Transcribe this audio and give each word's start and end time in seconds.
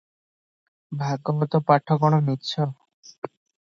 ଭାଗବତ 1.03 1.63
ପାଠ 1.69 2.01
କଣ 2.07 2.23
ମିଛ? 2.33 2.71